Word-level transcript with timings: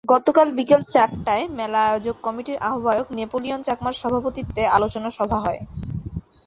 গতকাল 0.09 0.47
বিকেল 0.57 0.81
চারটায় 0.93 1.45
মেলা 1.57 1.79
আয়োজক 1.87 2.15
কমিটির 2.23 2.57
আহ্বায়ক 2.67 3.07
নেপোলিয়ন 3.17 3.59
চাকমার 3.63 3.95
সভাপতিত্বে 4.01 4.63
আলোচনা 4.77 5.09
সভা 5.17 5.39
হয়। 5.45 5.61